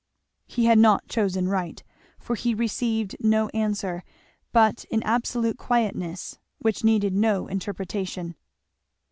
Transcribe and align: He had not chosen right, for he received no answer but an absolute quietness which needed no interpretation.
He 0.47 0.65
had 0.65 0.79
not 0.79 1.07
chosen 1.09 1.47
right, 1.47 1.83
for 2.17 2.33
he 2.33 2.55
received 2.55 3.15
no 3.19 3.49
answer 3.49 4.03
but 4.51 4.83
an 4.91 5.03
absolute 5.03 5.59
quietness 5.59 6.39
which 6.57 6.83
needed 6.83 7.13
no 7.13 7.45
interpretation. 7.45 8.33